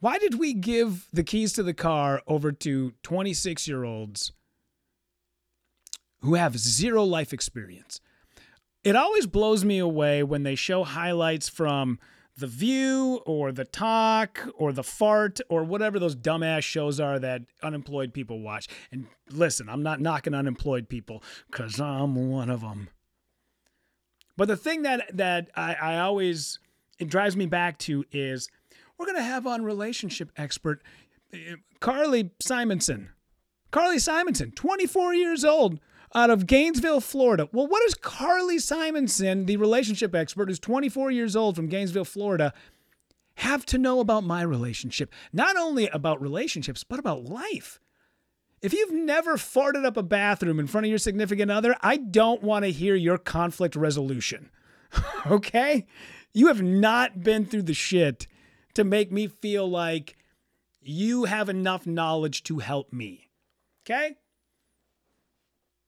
Why 0.00 0.18
did 0.18 0.38
we 0.38 0.52
give 0.52 1.06
the 1.12 1.22
keys 1.22 1.52
to 1.52 1.62
the 1.62 1.74
car 1.74 2.22
over 2.26 2.50
to 2.50 2.94
26 3.02 3.68
year 3.68 3.84
olds 3.84 4.32
who 6.22 6.34
have 6.34 6.58
zero 6.58 7.04
life 7.04 7.32
experience? 7.32 8.00
it 8.82 8.96
always 8.96 9.26
blows 9.26 9.64
me 9.64 9.78
away 9.78 10.22
when 10.22 10.42
they 10.42 10.54
show 10.54 10.84
highlights 10.84 11.48
from 11.48 11.98
The 12.40 12.46
View 12.46 13.20
or 13.26 13.52
The 13.52 13.66
Talk 13.66 14.48
or 14.56 14.72
The 14.72 14.82
Fart 14.82 15.40
or 15.50 15.62
whatever 15.62 15.98
those 15.98 16.16
dumbass 16.16 16.62
shows 16.62 16.98
are 16.98 17.18
that 17.18 17.42
unemployed 17.62 18.14
people 18.14 18.40
watch. 18.40 18.66
And 18.90 19.06
listen, 19.30 19.68
I'm 19.68 19.82
not 19.82 20.00
knocking 20.00 20.34
unemployed 20.34 20.88
people 20.88 21.22
because 21.50 21.78
I'm 21.78 22.30
one 22.30 22.48
of 22.48 22.62
them. 22.62 22.88
But 24.38 24.48
the 24.48 24.56
thing 24.56 24.82
that 24.82 25.14
that 25.16 25.50
I, 25.54 25.74
I 25.74 25.98
always 25.98 26.58
it 26.98 27.08
drives 27.08 27.36
me 27.36 27.44
back 27.44 27.78
to 27.80 28.04
is 28.10 28.48
we're 28.96 29.06
gonna 29.06 29.22
have 29.22 29.46
on 29.46 29.62
relationship 29.62 30.32
expert 30.36 30.82
uh, 31.34 31.56
Carly 31.78 32.30
Simonson. 32.40 33.10
Carly 33.70 33.98
Simonson, 34.00 34.50
24 34.50 35.14
years 35.14 35.44
old, 35.44 35.78
out 36.14 36.30
of 36.30 36.46
Gainesville, 36.46 37.00
Florida. 37.00 37.48
Well, 37.52 37.66
what 37.66 37.82
does 37.82 37.94
Carly 37.94 38.58
Simonson, 38.58 39.46
the 39.46 39.56
relationship 39.56 40.14
expert 40.14 40.48
who's 40.48 40.58
24 40.58 41.10
years 41.10 41.36
old 41.36 41.56
from 41.56 41.68
Gainesville, 41.68 42.04
Florida, 42.04 42.52
have 43.34 43.64
to 43.66 43.78
know 43.78 44.00
about 44.00 44.24
my 44.24 44.42
relationship? 44.42 45.12
Not 45.32 45.56
only 45.56 45.88
about 45.88 46.20
relationships, 46.20 46.84
but 46.84 46.98
about 46.98 47.24
life. 47.24 47.80
If 48.60 48.74
you've 48.74 48.92
never 48.92 49.36
farted 49.36 49.86
up 49.86 49.96
a 49.96 50.02
bathroom 50.02 50.60
in 50.60 50.66
front 50.66 50.84
of 50.84 50.90
your 50.90 50.98
significant 50.98 51.50
other, 51.50 51.76
I 51.80 51.96
don't 51.96 52.42
want 52.42 52.64
to 52.64 52.70
hear 52.70 52.94
your 52.94 53.16
conflict 53.16 53.74
resolution. 53.74 54.50
okay? 55.26 55.86
You 56.34 56.48
have 56.48 56.60
not 56.60 57.22
been 57.22 57.46
through 57.46 57.62
the 57.62 57.74
shit 57.74 58.26
to 58.74 58.84
make 58.84 59.10
me 59.10 59.28
feel 59.28 59.68
like 59.68 60.16
you 60.82 61.24
have 61.24 61.48
enough 61.48 61.86
knowledge 61.86 62.42
to 62.44 62.58
help 62.58 62.92
me. 62.92 63.30
Okay? 63.84 64.16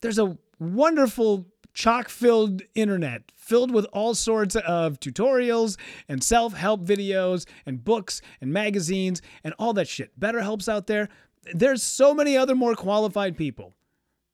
There's 0.02 0.18
a 0.18 0.36
wonderful 0.58 1.46
chock 1.72 2.08
filled 2.08 2.62
internet 2.74 3.22
filled 3.34 3.70
with 3.70 3.86
all 3.92 4.14
sorts 4.14 4.56
of 4.56 5.00
tutorials 5.00 5.76
and 6.08 6.22
self 6.22 6.54
help 6.54 6.84
videos 6.84 7.46
and 7.64 7.82
books 7.82 8.20
and 8.40 8.52
magazines 8.52 9.22
and 9.42 9.54
all 9.58 9.72
that 9.72 9.88
shit. 9.88 10.18
BetterHelp's 10.18 10.68
out 10.68 10.86
there. 10.86 11.08
There's 11.54 11.82
so 11.82 12.14
many 12.14 12.36
other 12.36 12.54
more 12.54 12.74
qualified 12.74 13.36
people 13.36 13.74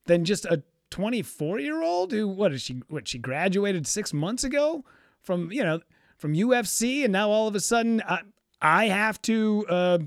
than 0.06 0.24
just 0.24 0.44
a 0.46 0.62
24 0.90 1.60
year 1.60 1.82
old 1.82 2.12
who, 2.12 2.26
what 2.26 2.52
is 2.52 2.62
she, 2.62 2.82
what, 2.88 3.06
she 3.06 3.18
graduated 3.18 3.86
six 3.86 4.12
months 4.12 4.44
ago 4.44 4.84
from, 5.22 5.52
you 5.52 5.62
know, 5.62 5.80
from 6.16 6.34
UFC 6.34 7.04
and 7.04 7.12
now 7.12 7.30
all 7.30 7.46
of 7.46 7.54
a 7.54 7.60
sudden 7.60 8.02
I, 8.06 8.20
I 8.60 8.86
have 8.86 9.20
to, 9.22 9.66
uh, 9.68 9.98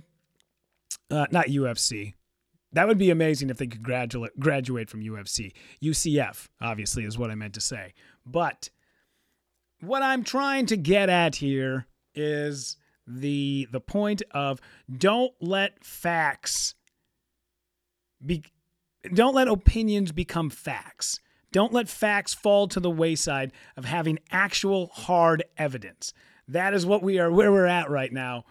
uh, 1.09 1.25
not 1.31 1.47
UFC, 1.47 2.13
that 2.73 2.87
would 2.87 2.97
be 2.97 3.09
amazing 3.09 3.49
if 3.49 3.57
they 3.57 3.67
could 3.67 3.83
graduate 3.83 4.39
graduate 4.39 4.89
from 4.89 5.01
UFC. 5.01 5.53
UCF, 5.83 6.47
obviously, 6.61 7.05
is 7.05 7.17
what 7.17 7.29
I 7.29 7.35
meant 7.35 7.53
to 7.55 7.61
say. 7.61 7.93
But 8.25 8.69
what 9.81 10.01
I'm 10.01 10.23
trying 10.23 10.67
to 10.67 10.77
get 10.77 11.09
at 11.09 11.35
here 11.35 11.87
is 12.15 12.77
the 13.05 13.67
the 13.71 13.81
point 13.81 14.21
of 14.31 14.61
don't 14.95 15.33
let 15.41 15.83
facts 15.83 16.75
be 18.25 18.43
don't 19.13 19.35
let 19.35 19.47
opinions 19.47 20.11
become 20.11 20.49
facts. 20.49 21.19
Don't 21.51 21.73
let 21.73 21.89
facts 21.89 22.33
fall 22.33 22.67
to 22.69 22.79
the 22.79 22.89
wayside 22.89 23.51
of 23.75 23.83
having 23.83 24.19
actual 24.31 24.87
hard 24.93 25.43
evidence. 25.57 26.13
That 26.47 26.73
is 26.73 26.85
what 26.85 27.03
we 27.03 27.19
are 27.19 27.31
where 27.31 27.51
we're 27.51 27.65
at 27.65 27.89
right 27.89 28.13
now. 28.13 28.45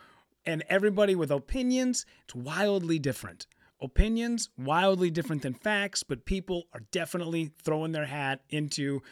And 0.44 0.64
everybody 0.68 1.14
with 1.14 1.30
opinions, 1.30 2.04
it's 2.24 2.34
wildly 2.34 2.98
different 2.98 3.46
opinions, 3.82 4.48
wildly 4.58 5.10
different 5.10 5.42
than 5.42 5.54
facts, 5.54 6.02
but 6.02 6.24
people 6.24 6.64
are 6.72 6.82
definitely 6.90 7.52
throwing 7.62 7.92
their 7.92 8.06
hat 8.06 8.40
into. 8.50 9.02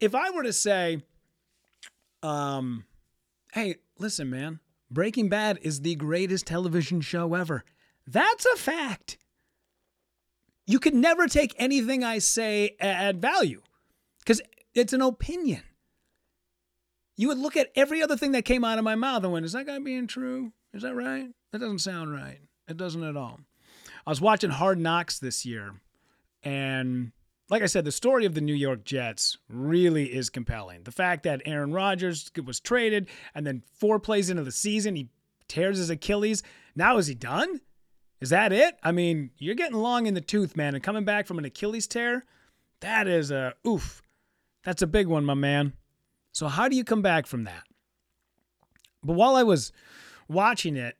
If 0.00 0.14
I 0.14 0.30
were 0.30 0.42
to 0.42 0.52
say, 0.52 1.02
um, 2.22 2.84
hey, 3.52 3.76
listen, 3.98 4.30
man, 4.30 4.60
Breaking 4.90 5.28
Bad 5.28 5.58
is 5.62 5.80
the 5.80 5.94
greatest 5.94 6.46
television 6.46 7.00
show 7.00 7.34
ever, 7.34 7.64
that's 8.06 8.46
a 8.46 8.56
fact. 8.56 9.18
You 10.66 10.78
could 10.78 10.94
never 10.94 11.26
take 11.26 11.54
anything 11.58 12.04
I 12.04 12.18
say 12.18 12.76
at 12.78 13.16
value 13.16 13.62
because 14.20 14.40
it's 14.74 14.92
an 14.92 15.02
opinion. 15.02 15.62
You 17.16 17.28
would 17.28 17.38
look 17.38 17.56
at 17.56 17.72
every 17.74 18.02
other 18.02 18.16
thing 18.16 18.32
that 18.32 18.44
came 18.44 18.64
out 18.64 18.78
of 18.78 18.84
my 18.84 18.94
mouth 18.94 19.24
and 19.24 19.32
went, 19.32 19.46
is 19.46 19.52
that 19.52 19.66
guy 19.66 19.78
being 19.78 20.06
true? 20.06 20.52
Is 20.72 20.82
that 20.82 20.94
right? 20.94 21.28
That 21.52 21.58
doesn't 21.58 21.80
sound 21.80 22.12
right. 22.12 22.40
It 22.68 22.76
doesn't 22.76 23.02
at 23.02 23.16
all. 23.16 23.40
I 24.06 24.10
was 24.10 24.20
watching 24.20 24.50
Hard 24.50 24.78
Knocks 24.78 25.18
this 25.18 25.44
year, 25.44 25.74
and 26.42 27.12
like 27.50 27.62
I 27.62 27.66
said, 27.66 27.84
the 27.84 27.92
story 27.92 28.26
of 28.26 28.34
the 28.34 28.40
New 28.40 28.54
York 28.54 28.84
Jets 28.84 29.38
really 29.48 30.14
is 30.14 30.28
compelling. 30.28 30.82
The 30.84 30.92
fact 30.92 31.22
that 31.22 31.42
Aaron 31.46 31.72
Rodgers 31.72 32.30
was 32.44 32.60
traded, 32.60 33.08
and 33.34 33.46
then 33.46 33.62
four 33.74 33.98
plays 33.98 34.28
into 34.28 34.44
the 34.44 34.52
season, 34.52 34.96
he 34.96 35.08
tears 35.48 35.78
his 35.78 35.90
Achilles. 35.90 36.42
Now 36.76 36.98
is 36.98 37.06
he 37.06 37.14
done? 37.14 37.60
Is 38.20 38.30
that 38.30 38.52
it? 38.52 38.76
I 38.82 38.92
mean, 38.92 39.30
you're 39.38 39.54
getting 39.54 39.78
long 39.78 40.06
in 40.06 40.14
the 40.14 40.20
tooth, 40.20 40.56
man, 40.56 40.74
and 40.74 40.84
coming 40.84 41.04
back 41.04 41.26
from 41.26 41.38
an 41.38 41.44
Achilles 41.44 41.86
tear, 41.86 42.24
that 42.80 43.06
is 43.08 43.30
a 43.30 43.54
oof. 43.66 44.02
That's 44.64 44.82
a 44.82 44.86
big 44.86 45.06
one, 45.06 45.24
my 45.24 45.34
man. 45.34 45.72
So 46.32 46.48
how 46.48 46.68
do 46.68 46.76
you 46.76 46.84
come 46.84 47.02
back 47.02 47.26
from 47.26 47.44
that? 47.44 47.64
But 49.02 49.14
while 49.14 49.36
I 49.36 49.42
was 49.42 49.72
watching 50.28 50.76
it, 50.76 50.96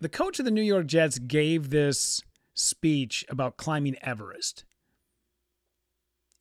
the 0.00 0.08
coach 0.08 0.38
of 0.38 0.44
the 0.44 0.50
New 0.50 0.62
York 0.62 0.86
Jets 0.86 1.18
gave 1.18 1.70
this 1.70 2.22
speech 2.54 3.24
about 3.28 3.56
climbing 3.56 3.96
Everest. 4.02 4.64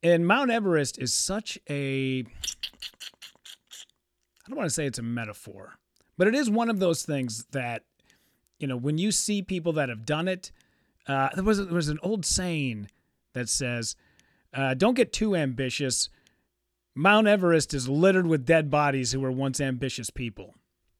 And 0.01 0.25
Mount 0.25 0.49
Everest 0.49 0.97
is 0.97 1.13
such 1.13 1.59
a 1.69 2.21
I 2.21 4.49
don't 4.49 4.57
want 4.57 4.69
to 4.69 4.73
say 4.73 4.85
it's 4.85 4.97
a 4.97 5.03
metaphor, 5.03 5.75
but 6.17 6.27
it 6.27 6.33
is 6.33 6.49
one 6.49 6.69
of 6.69 6.79
those 6.79 7.03
things 7.03 7.45
that 7.51 7.83
you 8.59 8.67
know, 8.67 8.77
when 8.77 8.97
you 8.97 9.11
see 9.11 9.41
people 9.41 9.73
that 9.73 9.89
have 9.89 10.05
done 10.05 10.27
it, 10.27 10.51
uh, 11.07 11.29
there 11.33 11.43
was 11.43 11.65
there 11.65 11.75
was 11.75 11.89
an 11.89 11.99
old 12.03 12.25
saying 12.25 12.89
that 13.33 13.49
says, 13.49 13.95
uh, 14.53 14.73
"Don't 14.73 14.95
get 14.95 15.13
too 15.13 15.35
ambitious." 15.35 16.09
Mount 16.95 17.27
Everest 17.27 17.73
is 17.73 17.87
littered 17.87 18.27
with 18.27 18.45
dead 18.45 18.69
bodies 18.69 19.11
who 19.11 19.21
were 19.21 19.31
once 19.31 19.61
ambitious 19.61 20.09
people 20.09 20.55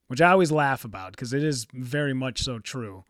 which 0.10 0.22
I 0.22 0.32
always 0.32 0.52
laugh 0.52 0.84
about 0.84 1.12
because 1.12 1.34
it 1.34 1.44
is 1.44 1.68
very 1.72 2.14
much 2.14 2.42
so 2.42 2.58
true. 2.58 3.06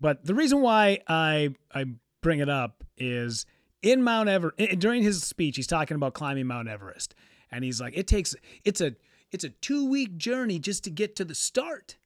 But 0.00 0.24
the 0.24 0.34
reason 0.34 0.60
why 0.60 1.00
I 1.08 1.54
I 1.74 1.86
bring 2.22 2.40
it 2.40 2.48
up 2.48 2.84
is 2.96 3.46
in 3.82 4.02
Mount 4.02 4.28
Everest 4.28 4.78
during 4.78 5.02
his 5.02 5.22
speech 5.22 5.56
he's 5.56 5.66
talking 5.66 5.94
about 5.94 6.12
climbing 6.12 6.46
Mount 6.46 6.68
Everest 6.68 7.14
and 7.50 7.64
he's 7.64 7.80
like 7.80 7.96
it 7.96 8.06
takes 8.06 8.34
it's 8.64 8.82
a 8.82 8.94
it's 9.32 9.44
a 9.44 9.48
2 9.48 9.88
week 9.88 10.16
journey 10.18 10.58
just 10.58 10.84
to 10.84 10.90
get 10.90 11.16
to 11.16 11.24
the 11.24 11.34
start. 11.34 11.96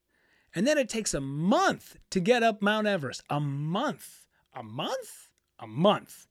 And 0.54 0.66
then 0.66 0.78
it 0.78 0.88
takes 0.88 1.12
a 1.12 1.20
month 1.20 1.96
to 2.10 2.20
get 2.20 2.44
up 2.44 2.62
Mount 2.62 2.86
Everest. 2.86 3.24
A 3.28 3.40
month. 3.40 4.26
A 4.54 4.62
month? 4.62 5.30
A 5.58 5.66
month. 5.66 6.28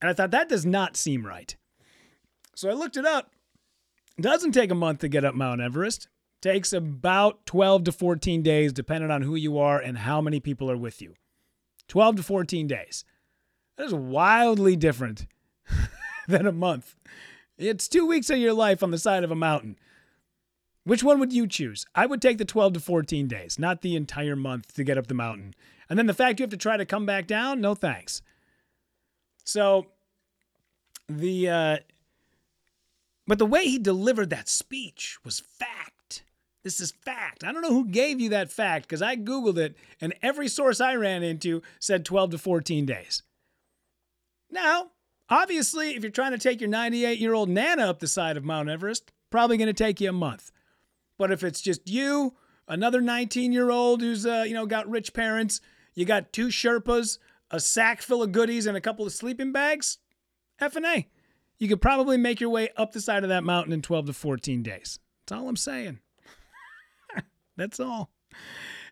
And 0.00 0.08
I 0.08 0.12
thought 0.12 0.30
that 0.30 0.48
does 0.48 0.64
not 0.64 0.96
seem 0.96 1.26
right. 1.26 1.56
So 2.54 2.70
I 2.70 2.74
looked 2.74 2.96
it 2.96 3.06
up. 3.06 3.32
It 4.16 4.22
doesn't 4.22 4.52
take 4.52 4.70
a 4.70 4.76
month 4.76 5.00
to 5.00 5.08
get 5.08 5.24
up 5.24 5.34
Mount 5.34 5.60
Everest. 5.60 6.08
Takes 6.42 6.72
about 6.72 7.46
12 7.46 7.84
to 7.84 7.92
14 7.92 8.42
days, 8.42 8.72
depending 8.72 9.10
on 9.10 9.22
who 9.22 9.36
you 9.36 9.58
are 9.58 9.78
and 9.78 9.96
how 9.96 10.20
many 10.20 10.40
people 10.40 10.70
are 10.70 10.76
with 10.76 11.00
you. 11.00 11.14
12 11.88 12.16
to 12.16 12.22
14 12.22 12.66
days. 12.66 13.04
That 13.76 13.86
is 13.86 13.94
wildly 13.94 14.76
different 14.76 15.26
than 16.28 16.46
a 16.46 16.52
month. 16.52 16.96
It's 17.56 17.88
two 17.88 18.06
weeks 18.06 18.28
of 18.28 18.38
your 18.38 18.52
life 18.52 18.82
on 18.82 18.90
the 18.90 18.98
side 18.98 19.24
of 19.24 19.30
a 19.30 19.36
mountain. 19.36 19.78
Which 20.84 21.04
one 21.04 21.20
would 21.20 21.32
you 21.32 21.46
choose? 21.46 21.86
I 21.94 22.06
would 22.06 22.20
take 22.20 22.38
the 22.38 22.44
12 22.44 22.74
to 22.74 22.80
14 22.80 23.28
days, 23.28 23.58
not 23.58 23.82
the 23.82 23.94
entire 23.94 24.34
month 24.34 24.74
to 24.74 24.84
get 24.84 24.98
up 24.98 25.06
the 25.06 25.14
mountain. 25.14 25.54
And 25.88 25.96
then 25.96 26.06
the 26.06 26.14
fact 26.14 26.40
you 26.40 26.44
have 26.44 26.50
to 26.50 26.56
try 26.56 26.76
to 26.76 26.84
come 26.84 27.06
back 27.06 27.28
down, 27.28 27.60
no 27.60 27.74
thanks. 27.74 28.20
So 29.44 29.86
the 31.08 31.48
uh 31.48 31.76
but 33.26 33.38
the 33.38 33.46
way 33.46 33.64
he 33.66 33.78
delivered 33.78 34.30
that 34.30 34.48
speech 34.48 35.18
was 35.24 35.40
fact. 35.40 36.01
This 36.62 36.80
is 36.80 36.92
fact. 36.92 37.42
I 37.44 37.52
don't 37.52 37.62
know 37.62 37.72
who 37.72 37.86
gave 37.86 38.20
you 38.20 38.28
that 38.30 38.52
fact 38.52 38.86
because 38.86 39.02
I 39.02 39.16
Googled 39.16 39.58
it 39.58 39.76
and 40.00 40.14
every 40.22 40.48
source 40.48 40.80
I 40.80 40.94
ran 40.94 41.22
into 41.22 41.62
said 41.80 42.04
12 42.04 42.32
to 42.32 42.38
14 42.38 42.86
days. 42.86 43.22
Now, 44.50 44.90
obviously, 45.28 45.96
if 45.96 46.02
you're 46.02 46.12
trying 46.12 46.32
to 46.32 46.38
take 46.38 46.60
your 46.60 46.70
98 46.70 47.18
year 47.18 47.34
old 47.34 47.48
Nana 47.48 47.86
up 47.86 47.98
the 47.98 48.06
side 48.06 48.36
of 48.36 48.44
Mount 48.44 48.68
Everest, 48.68 49.10
probably 49.30 49.56
going 49.56 49.66
to 49.66 49.72
take 49.72 50.00
you 50.00 50.10
a 50.10 50.12
month. 50.12 50.52
But 51.18 51.32
if 51.32 51.42
it's 51.42 51.60
just 51.60 51.88
you, 51.88 52.34
another 52.68 53.00
19 53.00 53.52
year 53.52 53.70
old 53.70 54.00
who's, 54.00 54.24
uh, 54.24 54.44
you 54.46 54.54
know, 54.54 54.66
got 54.66 54.88
rich 54.88 55.12
parents, 55.12 55.60
you 55.94 56.04
got 56.04 56.32
two 56.32 56.48
Sherpas, 56.48 57.18
a 57.50 57.58
sack 57.58 58.02
full 58.02 58.22
of 58.22 58.32
goodies, 58.32 58.66
and 58.66 58.76
a 58.76 58.80
couple 58.80 59.06
of 59.06 59.12
sleeping 59.12 59.52
bags, 59.52 59.98
F 60.60 60.76
and 60.76 60.86
A. 60.86 61.08
You 61.58 61.68
could 61.68 61.82
probably 61.82 62.16
make 62.16 62.40
your 62.40 62.50
way 62.50 62.70
up 62.76 62.92
the 62.92 63.00
side 63.00 63.22
of 63.22 63.28
that 63.28 63.44
mountain 63.44 63.72
in 63.72 63.82
12 63.82 64.06
to 64.06 64.12
14 64.12 64.62
days. 64.62 64.98
That's 65.26 65.38
all 65.38 65.48
I'm 65.48 65.56
saying. 65.56 66.00
That's 67.56 67.80
all. 67.80 68.10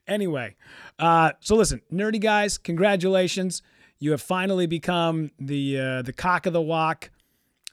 Anyway, 0.06 0.56
uh, 0.98 1.32
so 1.40 1.56
listen, 1.56 1.82
nerdy 1.92 2.20
guys, 2.20 2.58
congratulations. 2.58 3.62
You 3.98 4.12
have 4.12 4.22
finally 4.22 4.66
become 4.66 5.30
the 5.38 5.78
uh, 5.78 6.02
the 6.02 6.12
cock 6.12 6.46
of 6.46 6.52
the 6.52 6.62
walk, 6.62 7.10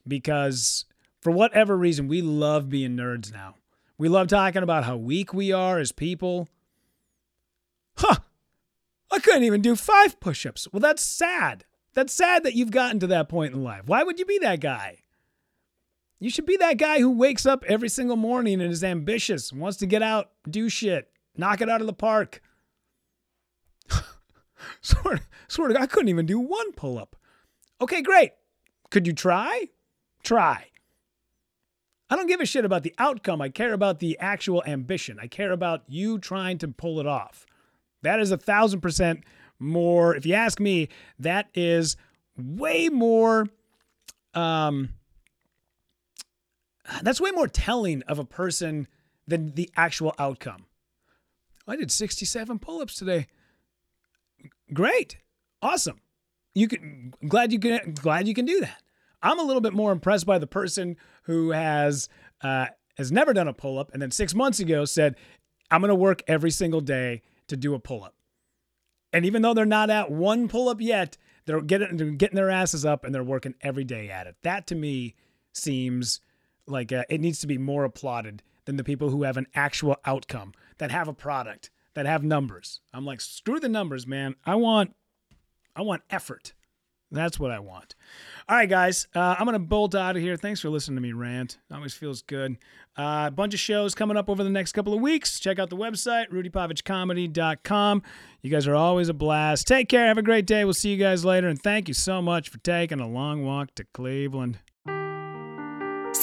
because 0.08 0.86
for 1.22 1.32
whatever 1.32 1.78
reason, 1.78 2.08
we 2.08 2.22
love 2.22 2.70
being 2.70 2.96
nerds 2.96 3.32
now. 3.32 3.56
We 3.98 4.10
love 4.10 4.28
talking 4.28 4.62
about 4.62 4.84
how 4.84 4.98
weak 4.98 5.34
we 5.34 5.52
are 5.52 5.80
as 5.80 5.92
people. 5.92 6.48
Huh. 7.98 8.18
I 9.10 9.20
couldn't 9.20 9.44
even 9.44 9.62
do 9.62 9.76
five 9.76 10.20
push 10.20 10.46
ups. 10.46 10.68
Well, 10.72 10.82
that's 10.82 11.02
sad. 11.02 11.66
That's 11.94 12.14
sad 12.14 12.44
that 12.44 12.54
you've 12.54 12.72
gotten 12.72 13.00
to 13.00 13.08
that 13.08 13.30
point 13.30 13.54
in 13.54 13.64
life. 13.64 13.84
Why 13.88 14.04
would 14.04 14.20
you 14.20 14.26
be 14.26 14.38
that 14.40 14.60
guy? 14.60 15.00
You 16.20 16.30
should 16.30 16.46
be 16.46 16.58
that 16.58 16.78
guy 16.78 17.00
who 17.00 17.12
wakes 17.12 17.46
up 17.46 17.64
every 17.68 17.90
single 17.90 18.16
morning 18.16 18.60
and 18.60 18.72
is 18.72 18.84
ambitious, 18.84 19.54
wants 19.54 19.78
to 19.78 19.86
get 19.86 20.02
out, 20.02 20.32
do 20.50 20.68
shit, 20.68 21.10
knock 21.36 21.62
it 21.62 21.70
out 21.70 21.82
of 21.82 21.88
the 21.88 21.94
park. 21.94 22.42
sort 24.82 25.22
of, 25.72 25.78
I 25.78 25.86
couldn't 25.86 26.10
even 26.10 26.26
do 26.26 26.40
one 26.40 26.72
pull 26.74 26.98
up. 26.98 27.16
Okay, 27.82 28.02
great. 28.02 28.32
Could 28.90 29.06
you 29.06 29.14
try? 29.14 29.68
Try. 30.24 30.66
I 32.10 32.16
don't 32.16 32.28
give 32.28 32.40
a 32.40 32.46
shit 32.46 32.66
about 32.66 32.84
the 32.84 32.96
outcome. 32.98 33.42
I 33.42 33.50
care 33.50 33.74
about 33.74 34.00
the 34.00 34.18
actual 34.20 34.64
ambition. 34.66 35.20
I 35.22 35.28
care 35.28 35.52
about 35.52 35.84
you 35.88 36.18
trying 36.20 36.58
to 36.60 36.68
pull 36.68 37.00
it 37.00 37.06
off. 37.06 37.46
That 38.02 38.20
is 38.20 38.32
a 38.32 38.38
thousand 38.38 38.82
percent 38.82 39.24
more. 39.60 40.16
If 40.16 40.26
you 40.26 40.34
ask 40.34 40.60
me, 40.60 40.88
that 41.20 41.50
is 41.54 41.98
way 42.38 42.90
more. 42.90 43.48
Um, 44.34 44.90
that's 47.02 47.22
way 47.22 47.32
more 47.32 47.48
telling 47.48 48.02
of 48.04 48.20
a 48.20 48.26
person 48.26 48.88
than 49.28 49.54
the 49.54 49.70
actual 49.76 50.14
outcome. 50.18 50.66
I 51.68 51.76
did 51.76 51.92
67 51.92 52.60
pull-ups 52.60 52.96
today. 52.96 53.28
Great. 54.74 55.18
Awesome. 55.62 56.00
You 56.56 56.68
can 56.68 57.14
glad 57.28 57.52
you 57.52 57.60
can 57.60 57.94
glad 57.94 58.28
you 58.28 58.34
can 58.34 58.46
do 58.46 58.62
that. 58.62 58.82
I'm 59.22 59.40
a 59.40 59.44
little 59.44 59.62
bit 59.62 59.74
more 59.74 59.92
impressed 59.92 60.26
by 60.26 60.40
the 60.40 60.48
person 60.48 60.96
who 61.24 61.52
has 61.52 62.08
uh, 62.42 62.68
has 62.96 63.12
never 63.12 63.34
done 63.34 63.48
a 63.48 63.54
pull-up 63.54 63.92
and 63.94 64.02
then 64.02 64.12
6 64.12 64.34
months 64.34 64.60
ago 64.60 64.86
said 64.86 65.16
I'm 65.70 65.82
going 65.82 65.90
to 65.90 65.96
work 65.96 66.24
every 66.28 66.52
single 66.52 66.82
day 66.82 67.22
to 67.48 67.58
do 67.58 67.74
a 67.74 67.80
pull-up. 67.80 68.16
And 69.14 69.26
even 69.26 69.42
though 69.42 69.54
they're 69.54 69.66
not 69.66 69.90
at 69.90 70.12
one 70.12 70.48
pull-up 70.48 70.82
yet, 70.82 71.18
they're 71.46 71.62
getting 71.62 71.98
they're 71.98 72.12
getting 72.12 72.36
their 72.36 72.50
asses 72.50 72.86
up 72.86 73.04
and 73.04 73.14
they're 73.14 73.24
working 73.24 73.56
every 73.62 73.84
day 73.84 74.10
at 74.10 74.28
it. 74.28 74.36
That 74.44 74.68
to 74.68 74.76
me 74.76 75.16
seems 75.54 76.22
like 76.68 76.92
uh, 76.92 77.04
it 77.10 77.22
needs 77.22 77.40
to 77.40 77.48
be 77.48 77.58
more 77.58 77.84
applauded 77.84 78.44
than 78.66 78.78
the 78.78 78.84
people 78.84 79.10
who 79.10 79.24
have 79.24 79.38
an 79.38 79.48
actual 79.56 79.98
outcome 80.06 80.54
that 80.78 80.92
have 80.92 81.08
a 81.08 81.14
product 81.14 81.70
that 81.94 82.06
have 82.06 82.24
numbers. 82.24 82.82
I'm 82.94 83.06
like, 83.06 83.22
screw 83.22 83.60
the 83.60 83.70
numbers, 83.70 84.06
man. 84.06 84.36
I 84.46 84.56
want, 84.56 84.94
I 85.76 85.82
want 85.82 86.04
effort. 86.10 86.54
That's 87.10 87.40
what 87.40 87.52
I 87.52 87.60
want. 87.60 87.96
All 88.50 88.58
right, 88.58 88.70
guys, 88.70 89.08
uh, 89.16 89.36
I'm 89.40 89.46
gonna 89.46 89.60
bolt 89.60 89.96
out 89.96 90.18
of 90.18 90.22
here. 90.22 90.36
Thanks 90.36 90.60
for 90.60 90.70
listening 90.70 90.98
to 90.98 91.02
me 91.02 91.14
rant. 91.14 91.58
Always 91.72 91.94
feels 91.94 92.22
good. 92.22 92.58
Uh, 92.98 93.26
a 93.28 93.32
bunch 93.32 93.54
of 93.54 93.62
shows 93.62 93.96
coming 93.96 94.18
up 94.18 94.30
over 94.30 94.44
the 94.44 94.50
next 94.50 94.74
couple 94.74 94.94
of 94.94 95.00
weeks. 95.00 95.40
Check 95.40 95.58
out 95.58 95.70
the 95.70 95.78
website, 95.78 96.30
rudypovichcomedy.com. 96.32 98.04
You 98.42 98.52
guys 98.52 98.68
are 98.68 98.76
always 98.76 99.08
a 99.08 99.14
blast. 99.14 99.68
Take 99.68 99.88
care. 99.88 100.08
Have 100.08 100.18
a 100.18 100.24
great 100.24 100.46
day. 100.46 100.66
We'll 100.66 100.74
see 100.74 100.92
you 100.92 100.98
guys 100.98 101.24
later. 101.24 101.48
And 101.48 101.62
thank 101.62 101.88
you 101.88 101.94
so 101.94 102.22
much 102.22 102.50
for 102.50 102.58
taking 102.58 103.00
a 103.00 103.08
long 103.08 103.46
walk 103.46 103.74
to 103.76 103.86
Cleveland. 103.94 104.60